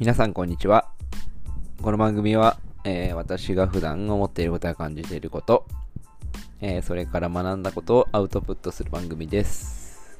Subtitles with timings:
[0.00, 0.88] 皆さんこんにちは。
[1.82, 5.66] この番組は、えー私が普段思っていることや感じていること、
[6.62, 10.18] えーそれから学んだことをアウトプットする番組です。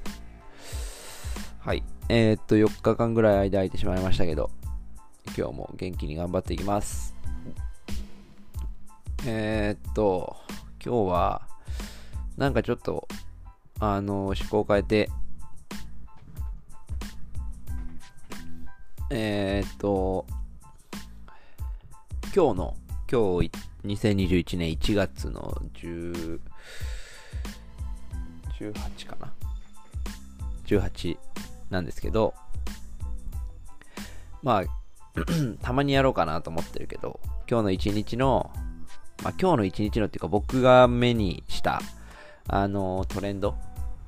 [1.61, 1.83] はい。
[2.11, 4.51] えーっと、4日間ぐらい間空いてしまいましたけど、
[5.35, 7.17] 今日も元気に頑張っていきます。
[9.25, 10.37] えーっと、
[10.85, 11.49] 今日は、
[12.37, 13.09] なんかちょっと、
[13.79, 15.09] あの、思考を変えて、
[19.13, 20.25] えーっと、
[22.33, 22.77] 今日の、
[23.11, 23.51] 今日、
[23.85, 26.39] 2021年1月の10
[28.61, 29.33] 18かな
[30.65, 31.19] ?18
[31.71, 32.35] なんですけど、
[34.45, 34.65] まあ、
[35.61, 37.19] たまにやろうかなと思ってるけど、
[37.51, 38.53] 今日の一日の、
[39.25, 41.81] まあ今日の一日のっていうか僕が目にした、
[42.47, 43.57] あのトレンド、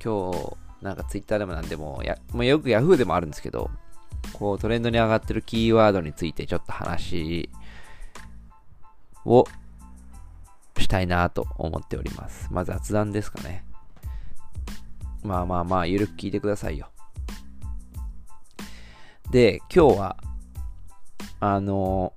[0.00, 3.68] 今日、なんかツイッターでもなんでも、やもうよく Yahoo でもあるんですけど、
[4.32, 7.50] こうトレンドに上がってるキーワードについてちょっと話
[9.24, 9.44] を
[10.78, 12.48] したいなと思っております。
[12.50, 13.64] まあ雑談ですかね。
[15.22, 16.88] まあまあまあ、ゆるく聞いてくださいよ。
[19.30, 20.16] で、今日は、
[21.38, 22.12] あの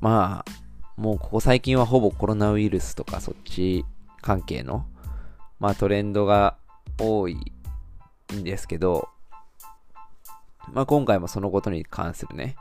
[0.00, 3.84] まあ、もうここ最近はほぼコロナウイルスとかそっち
[4.20, 4.86] 関係の、
[5.58, 6.56] まあトレンドが
[7.00, 7.52] 多い
[8.34, 9.08] んですけど、
[10.72, 12.56] まあ今回もそのことに関するね、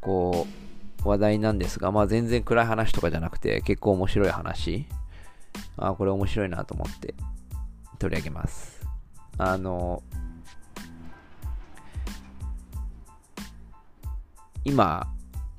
[0.00, 0.46] こ
[1.04, 4.86] う、話題なんですが、まあ全然暗い話とかじゃなくて結構面白い話。
[5.76, 7.14] あこれ面白いなと思って
[7.98, 8.80] 取り上げます。
[9.38, 10.02] あの、
[14.64, 15.08] 今、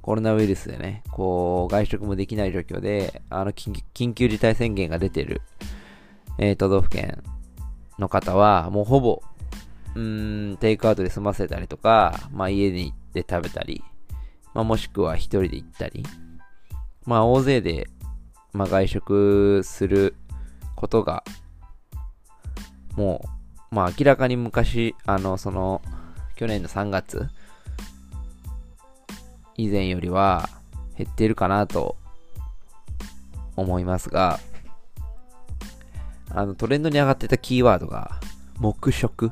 [0.01, 5.41] コロナウイルスでね、こう、外食もできない状況で、あの緊急、緊急事態宣言が出てる、
[6.37, 7.23] えー都道府県
[7.99, 9.21] の方は、もうほぼ、
[9.95, 13.83] うーん、テイクアウトで済ませたりとか、まあ家に行って食べたり、
[14.53, 16.03] まあもしくは一人で行ったり、
[17.05, 17.87] まあ大勢で、
[18.53, 20.15] まあ外食する
[20.75, 21.23] ことが、
[22.95, 23.21] も
[23.71, 25.81] う、まあ明らかに昔、あの、その、
[26.35, 27.29] 去年の3月、
[29.57, 30.49] 以前よりは
[30.97, 31.97] 減っているかなと
[33.55, 34.39] 思いますが、
[36.29, 38.19] あのトレンドに上がってたキーワードが、
[38.57, 39.31] 黙食。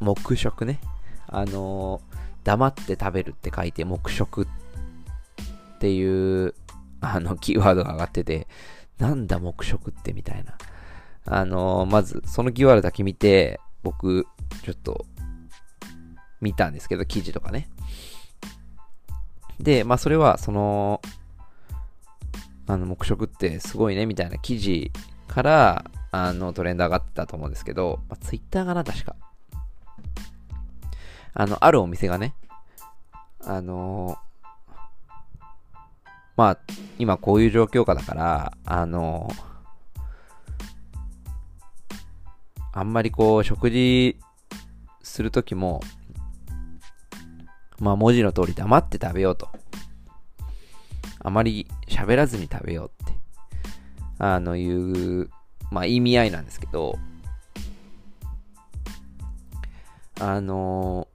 [0.00, 0.80] 黙食ね。
[1.26, 2.00] あの
[2.44, 4.46] 黙って食べるって書いて黙食っ
[5.78, 6.54] ていう、
[7.00, 8.46] あの、 キーワードが上がってて、
[8.98, 10.56] なんだ黙食ってみたいな。
[11.26, 14.26] あのまず、そのキーワードだけ見て、僕、
[14.62, 15.06] ちょっと、
[16.40, 17.68] 見たんですけど、記事とかね。
[19.58, 21.00] で、まあ、それは、その、
[22.66, 24.92] あの、黙食ってすごいね、みたいな記事
[25.26, 29.16] から、あの、トレンド上がってたと思うんですけど、まあ、ツイッターかな、確か。
[31.34, 32.34] あの、あるお店がね、
[33.40, 34.16] あの
[36.36, 36.58] まあ、
[36.98, 39.30] 今こういう状況下だから、あの
[42.72, 44.18] あんまりこう、食事
[45.02, 45.80] するときも、
[47.78, 49.48] まあ文字の通り黙って食べようと。
[51.20, 53.12] あまり喋らずに食べようって、
[54.18, 55.30] あのいう、
[55.70, 56.98] まあ意味合いなんですけど、
[60.20, 61.06] あの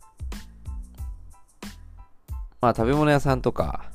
[2.61, 3.91] まあ食べ物屋さんとか、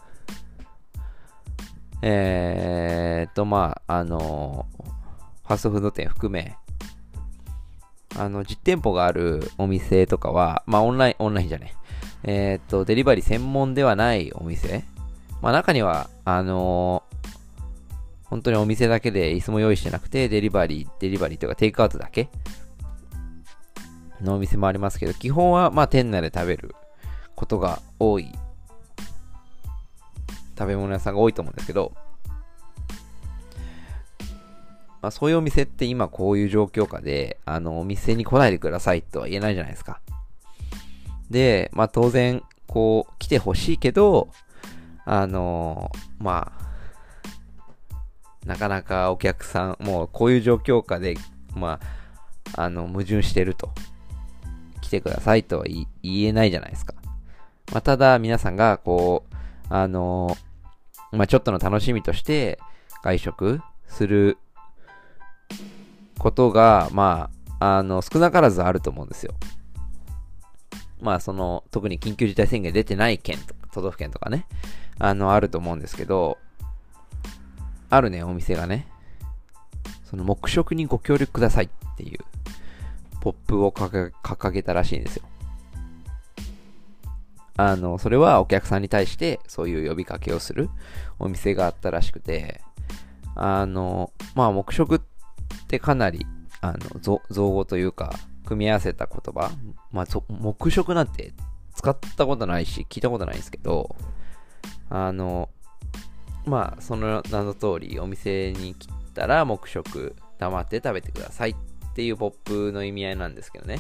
[2.03, 4.67] えーっと、まあ、あの
[5.47, 6.55] ファストフード店含め、
[8.17, 11.75] あの、実店舗があるお店とかは、まあ、オンライン、オンラインじゃね
[12.25, 12.53] え。
[12.53, 14.85] えーっと、デリバリー専門ではないお店。
[15.41, 17.03] まあ、中には、あの
[18.25, 22.29] 本当にお店だけで椅子も用意してなくて、デリバリー、デリバリーというかテイクアウトだけ
[24.21, 26.75] のお店もありますけど、基本は、まあ、店内で食べる
[27.35, 28.31] ことが多い
[30.57, 31.93] 食べ物屋さんが多いと思うんですけど、
[35.03, 40.01] まあ、そういうお店って今こういう状況下で、あの、お店に来ないでくださいとは言えないじゃないですか。
[41.31, 44.29] で、まあ当然、こう、来てほしいけど、
[45.05, 51.17] あのまあ、なかなかお客さん、もうこういう状況下で、
[51.55, 51.81] ま
[52.55, 53.71] あ、あの、矛盾してると。
[54.85, 55.87] 来てくださいとは言
[56.25, 56.95] えないじゃないですか。
[57.73, 59.35] まあ、ただ、皆さんが、こう、
[59.71, 60.37] あの
[61.15, 62.59] まあ、ちょっとの楽しみとして
[63.03, 64.39] 外食する
[66.19, 69.35] ことが、まあ、あの、少なからずあると思うんですよ。
[71.01, 74.47] まあ、その、特に緊急事態宣言出てない県とか、都道府県とかね、
[74.99, 76.39] あの、あると思うんですけど、
[77.91, 78.89] あるね、お店がね、
[80.05, 82.19] その、黙食にご協力くださいっていう、
[83.21, 85.25] ポップを掲げ掲げたらしいんですよ。
[87.57, 90.71] あの、それはお客さんに対してそういう呼びかけをする
[91.19, 92.61] お店があったらしくて、
[93.37, 95.01] あの、まあ、黙食っ
[95.69, 96.27] てかなり、
[96.61, 98.13] あの、造語というか、
[98.47, 99.51] 組み合わせた言葉、
[99.91, 101.33] まあ、黙食なんて
[101.75, 103.95] 使ったことないし、聞いたことないんですけど、
[104.91, 105.49] あの、
[106.47, 111.57] まあ、その名の通り、お店に来たら黙食、黙って食べてくださいっ
[111.95, 113.79] ていうポップの意味合いなんですけどね。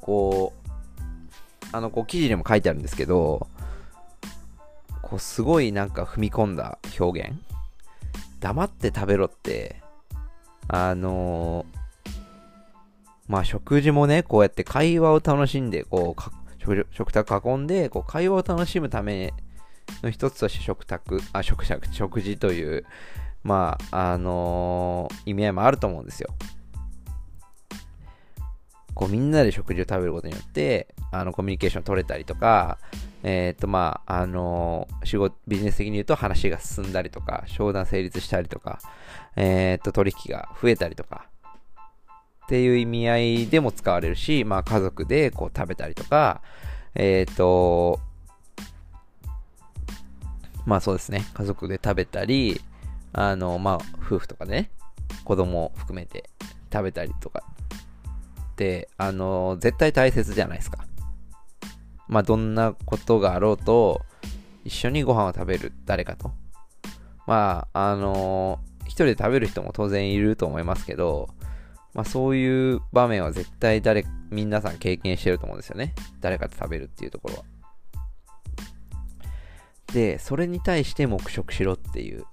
[0.00, 0.57] こう、
[1.72, 3.46] あの、こう記事にも書いてあるんですけど、
[5.02, 7.38] こうすごいなんか踏み込んだ表現。
[8.40, 9.82] 黙って食べろって、
[10.68, 11.66] あの、
[13.26, 16.22] まあ食事もね、こうやって会話を楽しんで、こう、
[16.92, 19.32] 食卓囲んで、こう会話を楽しむため
[20.02, 22.84] の一つとして食卓、あ、食食、食事という、
[23.42, 26.28] まあ、あの、意味合いもあると思うんですよ。
[28.94, 32.78] こうみんなで食事を食べることによって、あのコミュニケーション取れたりとか、
[33.22, 38.78] えっ、ー、とまあ、あのー、仕事、ビジネス的に言うと話が進んだりとか、商談成立したりとか、
[39.36, 41.26] えっ、ー、と取引が増えたりとか、
[42.46, 46.40] っていう意味合いでも使われるし、まあ家族でこう食べたりとか、
[46.94, 48.00] えっ、と、
[50.64, 52.60] まあそうですね、家族で食べたり、
[53.12, 54.70] あの、まあ夫婦とかね、
[55.24, 56.30] 子供を含めて
[56.72, 57.42] 食べたりとか
[58.52, 60.84] って、あの、絶対大切じゃないですか。
[62.08, 64.02] まあ、どんなことがあろうと、
[64.64, 66.32] 一緒にご飯を食べる誰かと。
[67.26, 71.28] まあ、あの一人で食べる人も当然いると思いますけど、
[71.94, 75.94] まあ、そういう場面は絶対誰、皆さん経験してると思うんですよね。
[76.20, 77.44] 誰かと食べるっていうところは。
[79.92, 82.24] で、それに対して黙食しろっていう、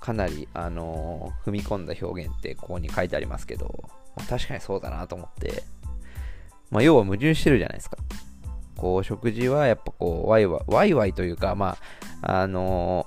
[0.00, 5.64] かなり、あのー、踏み込んだ表現ってここに書いてありますけど、まあ、確かにそうだなと思って、
[6.70, 7.96] まあ、要は矛盾してるじゃないですか。
[8.76, 11.76] こう、食事はやっぱこう、ワイワイ、ワイワイというか、ま
[12.22, 13.06] あ、あの、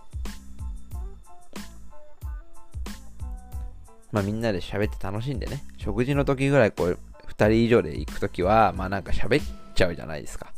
[4.11, 9.45] まあみんなで喋って楽しんでね、食事の時ぐらいこう、二人以上で行く時は、まあなんか喋っ
[9.75, 10.51] ちゃうじゃないですか。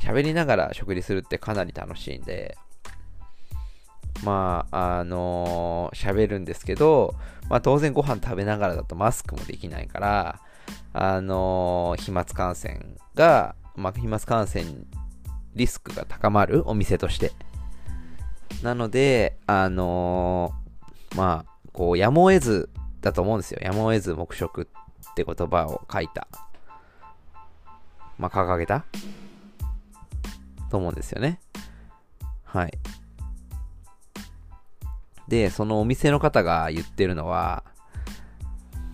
[0.00, 2.58] 喋りながら食事するってかなり楽しいんで、
[4.22, 7.14] まあ、あのー、喋るんですけど、
[7.48, 10.40] まあ当然ご飯食べながらだとマスクもできないから、
[10.92, 12.80] あの、飛沫感染
[13.14, 14.64] が、まあ飛沫感染
[15.54, 17.32] リスクが高まるお店として。
[18.62, 23.60] なので、あのー、まあ、こう、やむを得ずだと思うんですよ。
[23.62, 26.28] やむを得ず黙食って言葉を書いた。
[28.18, 28.84] まあ、掲げた
[30.70, 31.40] と思うんですよね。
[32.44, 32.72] はい。
[35.28, 37.64] で、そのお店の方が言ってるのは、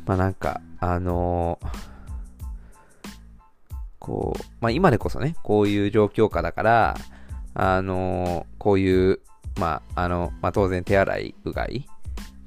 [0.06, 1.89] まあなんか、あのー、
[4.10, 6.96] こう、まあ今でこそね、こういう状況下だから、
[7.54, 9.20] あのー、こういう、
[9.58, 11.86] まあ、あの、まあ当然手洗い、うがい、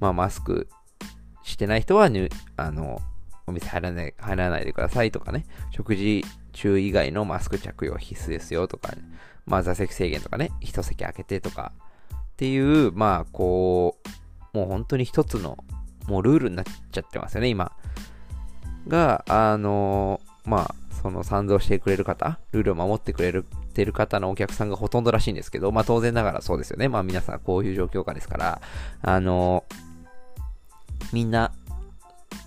[0.01, 0.68] まあマスク
[1.42, 2.10] してない人は、
[2.57, 3.01] あの、
[3.48, 9.01] お店入らない、入らないでくださいとかね、食事中以外のマスク着用必須ですよとか、ね、
[9.45, 11.71] まあ座席制限とかね、一席空けてとか、
[12.12, 13.98] っていう、まあ、こ
[14.54, 15.57] う、もう本当に一つの、
[16.07, 17.71] もうルールになっちゃってますよね、今。
[18.87, 26.88] が、あのまあ、その賛同してくれる方、ルールを守ってくれるてる方のお客さんがほとんどらしいんですけど、まあ当然ながらそうですよね。
[26.88, 28.62] まあ皆さんこういう状況下ですから、
[29.02, 29.66] あの
[31.12, 31.52] みんな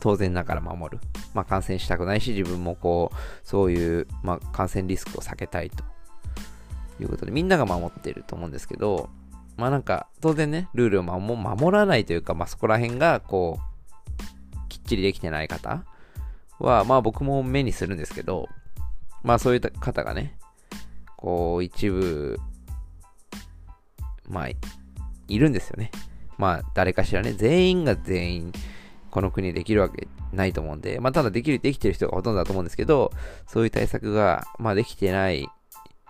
[0.00, 1.02] 当然ながら守る。
[1.34, 5.84] まあ感染したくないし、自分もこう、そういう、まあ感染リスクを避けたいと
[6.98, 9.10] いうことで、みんなが守っていると思うんですけど、
[9.58, 15.84] まあなんか、当然ね、ルールを守らないというか、まあそこら辺が、こう、きっちりできてない方
[16.58, 18.48] は、まあ僕も目にするんですけど、
[19.22, 20.38] まあそういう方がね、
[21.16, 22.38] こう、一部、
[24.28, 24.48] まあ、
[25.28, 25.90] いるんですよね。
[26.38, 28.52] まあ誰かしらね、全員が全員、
[29.10, 33.12] この国できるわけないと思うんで、まあただできる、できてる人がほとんどだと思うんですけど、
[33.46, 35.48] そういう対策が、まあできてない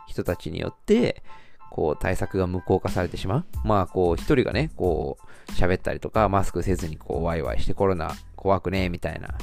[0.07, 1.23] 人たちによって、
[1.71, 3.45] こう対策が無効化されてしまう。
[3.65, 9.35] まあこう一人がね、こう喋ったりとかマスクせずにこうワイワイしてコロナ怖くねみたいな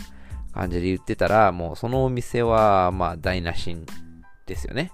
[0.54, 3.76] 感じで言ってたら、もうそのお店はまあ台無し
[4.46, 4.92] ですよね。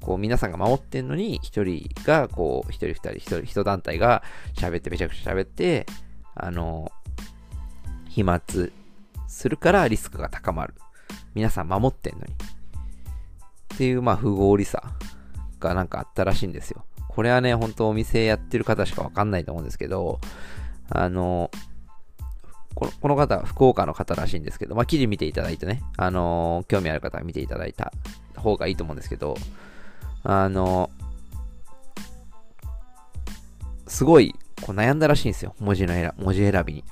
[0.00, 4.22] こう皆さんが守ってんのに一人がこう一人二人一人一団体が
[4.54, 5.84] 喋ってめちゃくちゃ喋って
[6.34, 6.90] あの
[8.08, 8.40] 飛沫
[9.28, 10.74] するからリスクが高まる。
[11.34, 12.32] 皆さん守ってんのに。
[13.74, 14.82] っていうまあ不合理さ
[15.58, 16.84] がなんかあったらしいんですよ。
[17.08, 20.20] これはね、本当お店やってる方しかわかんないと思うんですけど、
[20.88, 21.50] あの、
[22.74, 27.92] このこの方福岡の方らしいんですけど、まあ、記事見ていただいてね、あのー、興味ある方は見ていただいた
[28.36, 29.36] 方がいいと思うんですけど、
[30.22, 35.54] あのー、すごいこう悩んだらしいんですよ。
[35.58, 36.84] 文字の選文字選びに。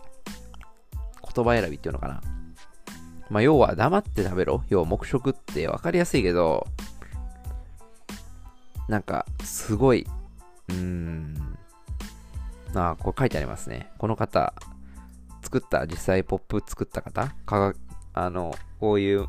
[1.34, 2.20] 言葉選びっていうのかな。
[3.30, 4.64] まあ、要は黙って食べろ。
[4.68, 6.66] 要は黙食って分かりやすいけど、
[8.88, 10.06] なんか、すごい、
[10.68, 11.58] うーん、
[12.74, 13.90] あ、これ書いてありますね。
[13.98, 14.54] この方、
[15.48, 17.72] 作った、実際ポップ作った方、か
[18.12, 19.26] あの、こういう、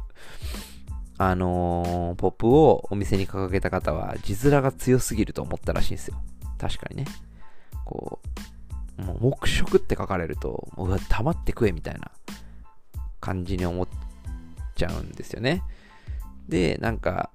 [1.17, 6.21] あのー、ポップをお店に掲げた方は、字面が強すぎると思ったらしいんですよ。
[6.57, 7.05] 確かにね。
[7.85, 8.19] こ
[8.97, 12.11] う、もう黙食って書かれると、うわ、黙って食えみたいな
[13.21, 13.87] 感じに思っ
[14.75, 15.63] ちゃうんですよね。
[16.49, 17.29] で、なんか、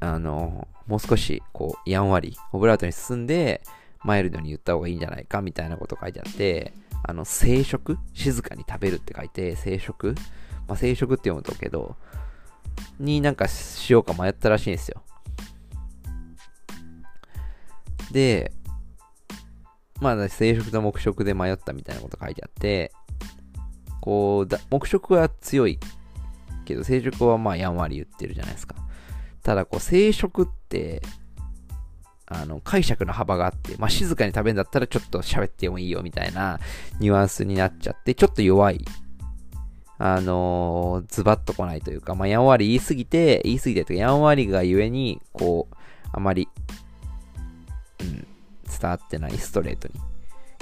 [0.00, 3.62] あの、もう少し、こう、やんわり、オブラートに進んで、
[4.02, 6.72] マイルドに言った方がいいんじゃないか、みたいなこと書いてあって、
[7.04, 7.98] あの、静食？
[8.14, 10.14] 静かに食べるって書いて、静食？
[10.68, 11.96] まあ、静食って読むとけど、
[12.98, 15.02] になんかしようか迷ったらしいんですよ。
[18.10, 18.52] で、
[20.00, 22.92] まあ、静食と黙食で迷ったみたいなこと書いてあって、
[24.00, 25.78] こう、だ黙食は強い
[26.64, 28.74] けど、静食はまあやんわり言ってるじゃないですか。
[29.42, 31.02] ただ、こう、静食って、
[32.34, 36.58] あの、解釈の幅があって、まあ、静かに食べるんだったらちょっと喋ってもいいよみたいな
[36.98, 38.84] ニュアンスになっちゃって、ちょっと弱い。
[39.98, 45.76] あのー、ズバッと来ないというか、まあ、やんわり言いすぎて、言いすぎてとか、やんわりがゆえに、こう、
[46.12, 46.48] あまり、
[48.00, 48.26] うん、
[48.68, 49.94] 伝わってないストレートに。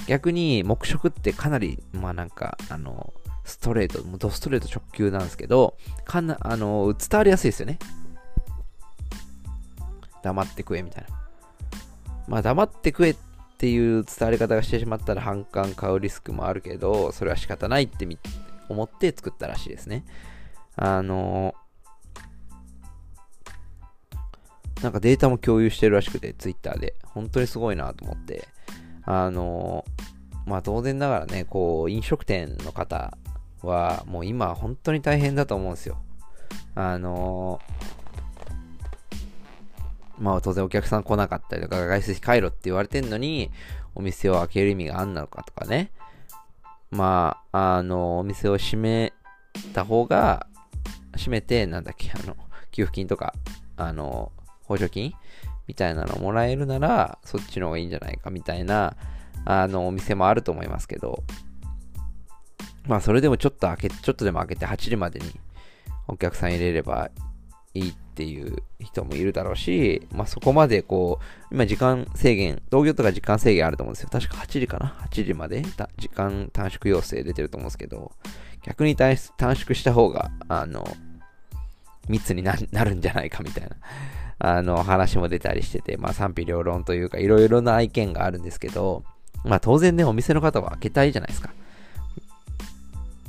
[0.07, 7.79] 逆に、黙食ってかなり、まあなんか、あの、ストレート、もうドストレート直球なんですけど、かな、あの、伝わりやすいですよね。
[10.23, 11.20] 黙って食えみたいな。
[12.31, 13.17] まあ黙って食えっ
[13.59, 18.07] ていう伝わり方がしてしまったら反感買うリスクもあるけど、それは仕方ないって
[18.69, 20.05] 思って作ったらしいですね。
[20.77, 21.55] あの
[24.81, 26.95] なんかデータも共有してるらしくて、ツイッターで。
[27.05, 28.47] 本当にすごいなと思って。
[29.05, 29.85] あの
[30.47, 33.19] まあ当然ながらね、こう、飲食店の方
[33.63, 35.99] は、もう今本当に大変だと思うんですよ。
[36.77, 37.61] あの
[40.21, 43.50] まあ当然お客さん来なかったりとか、外出費帰ろって言われてんのに、
[43.95, 45.91] お店を開ける意味があんなのかとかね。
[46.91, 49.12] まあ、あの、お店を閉め
[49.73, 50.47] た方が、
[51.17, 52.37] 閉めて、なんだっけ、あの、
[52.71, 53.35] 給付金とか、
[53.77, 54.33] あの、
[54.65, 55.15] 補助金
[55.67, 58.97] みたいなのもらえるなら、そっちの方がいいんじゃないかみたいな、
[59.45, 61.23] あの、お店もあると思いますけど、
[62.87, 65.27] まあ、それでもちょっと開け、ちょっとでも開けて8時までに
[66.09, 67.11] お客さん入れれば
[67.75, 74.11] いいっていう人もいるだろうし、まあ、そこまでこう、今時間制限、同業とか時間制限あると思うんですよ。
[74.12, 75.62] 確か8時かな ?8 時まで
[75.97, 78.12] 時間短縮要請出てると思うんですけど、
[78.62, 80.87] 逆に短縮した方が、あの、
[82.11, 83.77] 密になるんじゃないかみたいな、
[84.39, 89.03] あの、話も出たりしてて、まあ賛否両論というか、いろいろな意見があるんですけど、
[89.45, 91.55] まあ当然ね、お店の方は開けたいじゃないですか。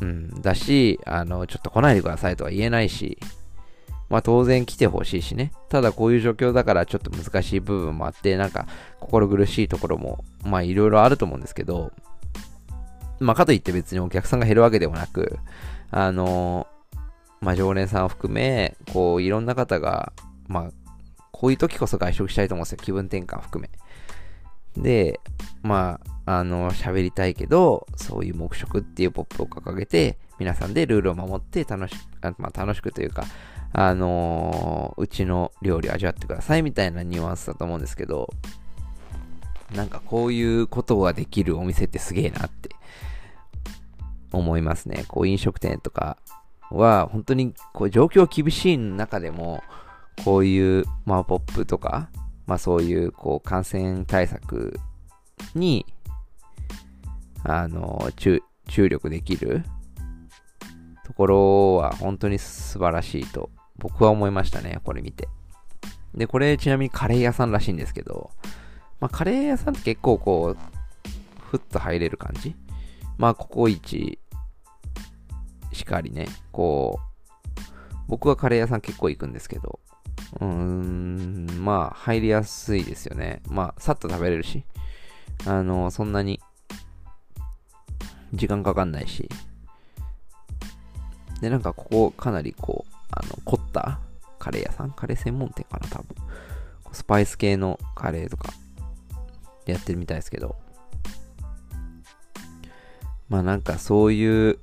[0.01, 3.17] うん、だし、あの、ちょっと来ないでくださいとは言えないし、
[4.11, 5.53] まあ当然来てほしいしね。
[5.69, 8.67] ただこういう状況だからちょっと難しい部分もあって、なんか
[8.99, 11.93] 心苦しいところも、まあいろいろあると思うんですけど、
[13.19, 15.39] まあかといって別にお客さんが減るわけでもなく、
[15.91, 16.67] あの
[17.39, 20.11] まあ常連さんを含め、こういろんな方が、
[20.47, 20.71] まあ
[21.31, 22.79] こういう時こそ外食したいと思うんですよ。
[22.83, 23.69] 気分転換含め。
[24.75, 25.19] で、
[25.63, 33.25] まあ、あの、喋りたいけど、そういう目食っていうポップを掲げて、皆さんでルールを守って楽しく、まあ、楽しくというか、
[33.73, 38.29] あのー、うちの料理味わってくださいみたいなニュアンスだと思うんですけど、
[39.73, 42.69] なんかこういうことができるお店ってすげえなって
[44.33, 45.05] 思いますね。
[45.07, 46.17] こう飲食店とか
[46.69, 49.63] は本当にこう状況厳しい中でも、
[50.25, 52.09] こういう、まあ、ポップとか、
[52.45, 54.77] まあそういうこう感染対策
[55.55, 55.85] に、
[57.43, 58.41] あの、注
[58.89, 59.63] 力できる
[61.05, 63.49] ところは本当に素晴らしいと
[63.81, 65.27] 僕は思いましたね、これ見て。
[66.13, 68.29] で、これちなみにカレー屋さんらしいんですけど、
[68.99, 71.09] まあ、カレー屋さんって結構こう、
[71.49, 72.55] ふっと入れる感じ？
[73.17, 74.19] まあ、ココイチ
[75.73, 77.09] しかりね、こう、
[78.07, 79.79] 僕はカレー屋さん結構行くんですけど、
[80.39, 83.41] うーん、まあ、入りやすいですよね。
[83.47, 84.63] まあ、さっと食べれるし、
[85.47, 86.39] あの、そんなに、
[88.33, 89.27] 時間かかんないし、
[91.41, 92.90] で、なんかここかなりこう、
[93.21, 93.99] あの、凝った
[94.39, 96.07] カレー屋さんカレー専門店かな、多分。
[96.91, 98.49] スパイス系のカレーとか
[99.65, 100.55] やってるみたいですけど。
[103.29, 104.59] まあなんかそういう、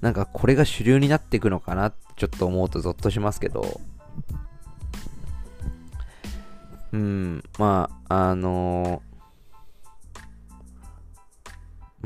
[0.00, 3.80] なんかこれが主流になっていくのかなってちょっと思うとゾッとしますけど、
[6.92, 9.16] うん、まあ、あのー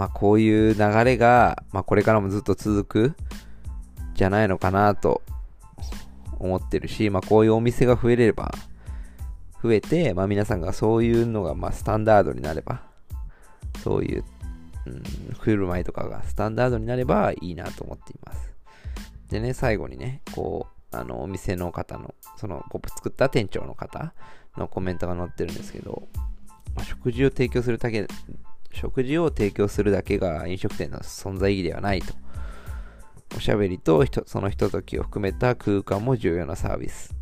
[0.01, 3.15] まあこういう流れが、まあこれからもずっと続く
[4.21, 5.23] じゃないのかなと
[6.39, 8.53] 思ってるし、まあこういうお店が増えれば、
[9.63, 12.83] 増えて、まあ皆さんがそういうのがまスタンダードになれば、
[13.83, 14.25] そういう、
[14.85, 15.03] うん、
[15.39, 18.53] 振る舞いとかがスタンダードになればいいなと思っています。
[19.31, 24.13] でね、最後にね、こう、あの、お店の方の、そのポップ作った店長の方
[24.59, 26.09] のコメントが載ってるんですけど、
[26.75, 28.07] まあ、食事を提供するだけ
[28.73, 32.13] 食事を提供するだけが飲食店の存在意義ではないと。
[33.37, 37.15] おしゃべりとそのひとときを含めた空間も重要なサービス。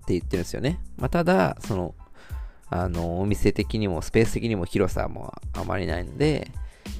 [0.00, 0.80] って言ってるんですよね。
[0.96, 1.94] まあ、ただ、その、
[2.68, 6.50] あの、お店的にもスペース的にも広さもあまりないので、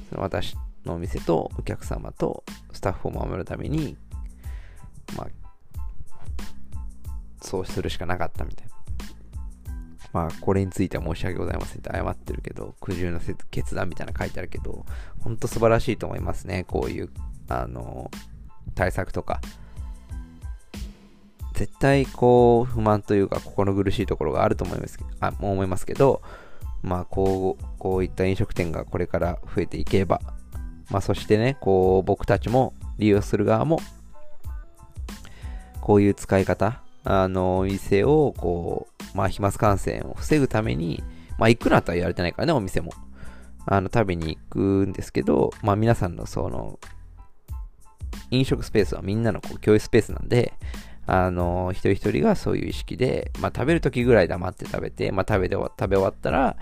[0.09, 3.97] その私のお店とお客様とスタッフを守るために、
[5.17, 5.27] まあ、
[7.41, 8.70] そうするしかなかったみたいな。
[10.13, 14.85] まあ、これについては申し訳ございませんって謝ってるけど、苦渋の決断みたいな書いてあるけど、
[15.19, 16.65] ほんと素晴らしいと思いますね。
[16.65, 17.09] こういう、
[17.47, 18.11] あの、
[18.75, 19.39] 対策とか。
[21.53, 26.21] 絶対、こう、不満というか、心苦しいところがあると思いますあ思いますけど、
[26.81, 30.21] まあ、こう、こういった飲食店がこれから増えていけば、
[30.89, 33.79] まあ、そしてね、こう、僕たちも、利用する側も、
[35.81, 41.03] こういう使い方、あの、お店を、こう、まあ、飛沫感染を防ぐために、
[41.37, 42.91] まあ、行くなとは言われてないからね、お店も。
[43.65, 46.79] あの、食べに行くんですけど、まあ、皆さんのその、
[48.31, 50.53] 飲食スペースはみんなのこう共有スペースなんで、
[51.05, 56.57] あの、一人一人がそういう意識で、まあ、食べるときぐらい黙って食べて、まあ、食べで食べ終わったら、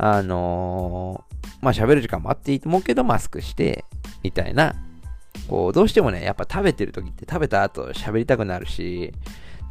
[0.00, 1.24] あの
[1.60, 3.84] まあ、喋る時間もあっていいと思うけど、マスクして、
[4.22, 4.74] みたいな、
[5.48, 9.12] こう、どうしてもね、やっぱ食べてるときって食べた後喋りたくなるし、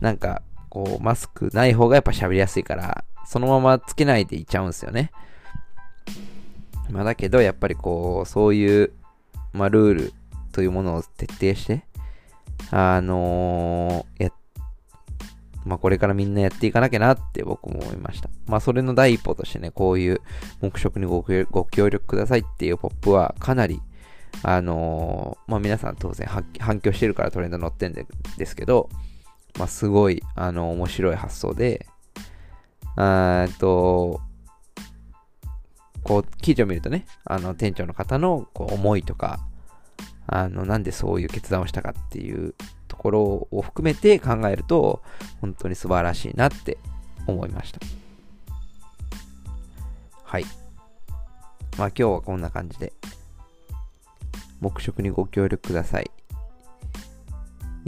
[0.02, 0.42] なんか、
[0.78, 5.12] こう、マスクない方がやっぱ喋りやすいから、そのままつけないでいっちゃうんですよね。
[6.92, 8.94] まあだけど、やっぱりこう、そういう、
[9.54, 10.14] まあルール
[10.52, 11.84] というものを徹底して、
[12.70, 14.32] あのー、や、
[15.66, 18.30] まあこれからみんなやっていかなきゃなって僕も思いました。
[18.46, 20.22] まあそれの第一歩としてね、こういう
[20.62, 23.82] 黙食にご協力くださいっていうポップはかなり、
[24.44, 26.28] あのー、まあ皆さん当然
[26.60, 28.06] 反響してるからトレンド乗ってんで
[28.46, 28.90] すけど、
[29.58, 31.88] まあ、すごい、あの、面白い発想で、
[32.98, 34.22] えっと、
[36.04, 39.40] こう、記事を見るとね、あの、店長の方のこう思いとか、
[40.28, 42.54] あの、なんでそういう決断をしたかっていう
[42.88, 45.02] ところを含めて考えると、
[45.42, 46.78] 本当に素晴らしいなって
[47.26, 47.80] 思いました。
[50.24, 50.46] はい。
[51.78, 52.94] まあ今日はこんな感じで、
[54.60, 56.12] 黙食にご協力ください。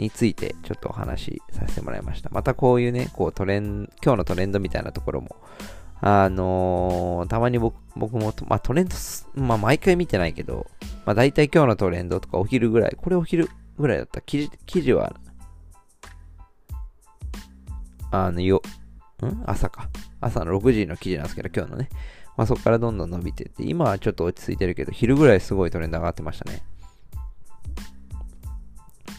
[0.00, 2.30] についてちょっとお話しさせてもらいました。
[2.30, 5.36] またこういうね、こうトレン、今日のトレンドみたいなところも、
[6.00, 8.96] あのー、たまに僕僕も、まあ、トレンド、
[9.34, 10.66] まあ、毎回見てないけど、
[11.04, 15.14] まあ、大体今日のトレンドとかお昼ぐらい、これお昼ぐらいだった記事、記事は、
[18.10, 18.62] あの、よ、
[19.22, 19.42] ん？
[19.46, 19.88] 朝か。
[20.20, 21.90] 朝の6時の記事なんですけど、今日のね。
[22.36, 26.62] まあ、そこからどんどん伸びてって、今はちょっと落ち着いてるけど、昼ぐらいすごいトレンド上がってましたね。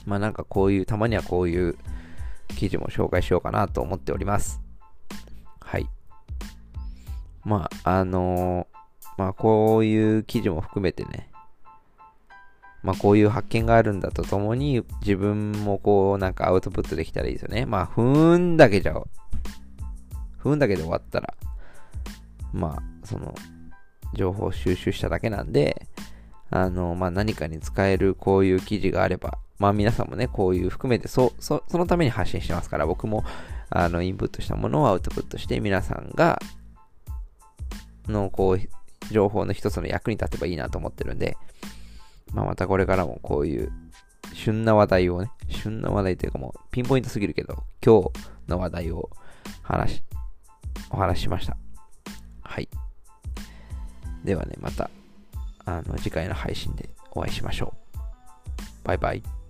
[0.05, 1.77] まあなんかこういう、たまにはこういう
[2.47, 4.61] 記事も紹介しようかなと思っております。
[5.59, 5.87] はい。
[7.43, 11.29] まあ、あのー、まあこういう記事も含めてね、
[12.83, 17.65] まあこういう発見があるんだとともに自分もこうなんかアウトプットできたらいいですよね。
[17.65, 18.93] まあふーんだけじゃ、
[20.37, 21.33] ふーんだけで終わったら、
[22.53, 23.33] まあその
[24.13, 25.87] 情報収集しただけなんで、
[26.51, 33.23] あの、まあ何かに使えるこういう記事があれば、まあ皆さんもね、こういう含めてそ、そ、そのために発信してますから、僕も、
[33.69, 36.39] あの、インプットしたものをアウトプットして、皆さんが、
[38.07, 41.37] の、こう、情報の一つの役に立てばいいなと思ってるんで、
[42.33, 43.71] まあまたこれからもこういう、
[44.33, 48.11] 旬な話題をね、旬な話題というかもう、ピンポイントすぎるけど、今日
[48.49, 49.09] の話題を
[49.61, 50.03] 話し、
[50.89, 51.55] お話ししました。
[52.41, 52.67] はい。
[54.23, 54.89] ではね、また、
[55.65, 57.97] あの、次回の配信でお会いしましょう。
[58.83, 59.40] バイバイ。